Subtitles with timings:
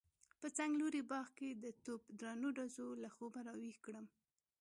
[0.39, 4.05] په څنګلوري باغ کې د توپ درنو ډزو له خوبه راويښ کړم.